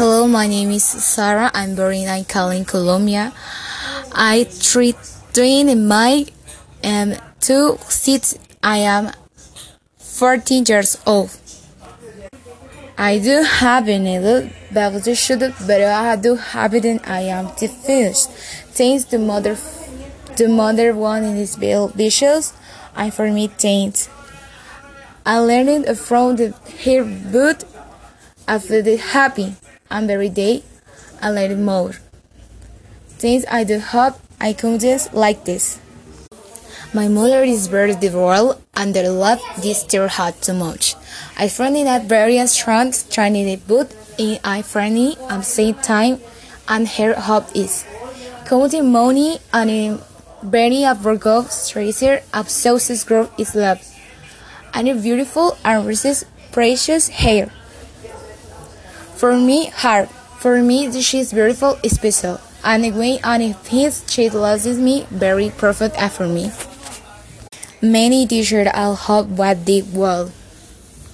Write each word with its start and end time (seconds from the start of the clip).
Hello, 0.00 0.26
my 0.26 0.46
name 0.46 0.70
is 0.70 0.82
Sarah. 0.82 1.50
I'm 1.52 1.74
born 1.74 1.92
in 1.92 2.24
Cali, 2.24 2.64
Colombia. 2.64 3.34
I 4.12 4.48
treat 4.58 4.96
in 5.36 5.86
my 5.86 6.24
um, 6.82 7.16
two 7.38 7.76
seats. 7.86 8.38
I 8.62 8.78
am 8.78 9.12
14 9.98 10.64
years 10.66 10.96
old. 11.06 11.38
I 12.96 13.18
do 13.18 13.42
have 13.42 13.90
a 13.90 13.98
little 13.98 14.48
baby 14.72 15.14
should 15.14 15.40
but 15.66 15.82
I 15.82 16.16
do 16.16 16.34
have 16.34 16.72
it 16.72 16.86
and 16.86 17.00
I 17.04 17.20
am 17.36 17.54
to 17.56 17.68
finish. 17.68 18.24
Thanks 18.72 19.04
the 19.04 19.18
mother 19.18 19.58
the 20.38 20.48
mother 20.48 20.94
one 20.94 21.24
in 21.24 21.36
this 21.36 21.56
vicious 21.56 22.54
I 22.96 23.10
for 23.10 23.30
me 23.30 23.48
taint. 23.48 24.08
I 25.26 25.40
learned 25.40 25.98
from 25.98 26.36
the 26.36 26.54
her 26.86 27.04
boot 27.04 27.64
after 28.48 28.80
the 28.80 28.96
happy 28.96 29.56
and 29.90 30.06
very 30.06 30.28
day 30.28 30.62
I 31.20 31.30
learned 31.30 31.64
more. 31.64 31.92
Things 33.08 33.44
I 33.50 33.64
do 33.64 33.78
hope 33.78 34.14
I 34.40 34.52
couldn't 34.52 35.12
like 35.12 35.44
this. 35.44 35.78
My 36.94 37.08
mother 37.08 37.44
is 37.44 37.66
very 37.68 37.94
devout 37.94 38.60
and 38.74 38.96
I 38.96 39.08
love 39.08 39.40
this 39.62 39.84
dear 39.84 40.08
heart 40.08 40.40
too 40.42 40.54
much. 40.54 40.96
I 41.36 41.48
find 41.48 41.76
it 41.76 41.86
at 41.86 42.06
various 42.06 42.56
trunks 42.56 43.04
trying 43.04 43.36
it 43.36 43.68
but 43.68 43.94
in 44.18 44.38
I 44.42 44.62
find 44.62 44.96
it 44.96 45.18
at 45.28 45.44
same 45.44 45.74
time 45.74 46.20
and 46.68 46.88
her 46.88 47.14
hope 47.14 47.54
is. 47.54 47.84
Counting 48.46 48.90
money 48.90 49.38
and 49.52 49.70
in 49.70 50.00
very 50.42 50.84
of 50.84 50.98
Virgo 50.98 51.46
tracer 51.68 52.22
of 52.32 52.48
Sauce's 52.48 53.04
growth 53.04 53.38
is 53.38 53.54
love. 53.54 53.86
And 54.72 54.88
a 54.88 54.94
beautiful 54.94 55.58
and 55.64 55.86
precious 56.52 57.08
hair. 57.08 57.52
For 59.20 59.36
me, 59.36 59.66
hard. 59.68 60.08
For 60.40 60.62
me, 60.62 60.88
she 61.02 61.20
is 61.20 61.34
beautiful, 61.34 61.76
special. 61.84 62.40
And 62.64 62.96
when 62.96 63.20
and 63.22 63.42
if 63.42 63.66
his 63.66 64.02
she 64.08 64.30
loses 64.30 64.78
me, 64.78 65.04
very 65.10 65.50
perfect 65.50 66.00
for 66.16 66.26
me. 66.26 66.50
Many 67.82 68.26
teachers 68.26 68.68
all 68.72 68.94
hope 68.96 69.26
what 69.26 69.66
they 69.66 69.82
will. 69.82 70.32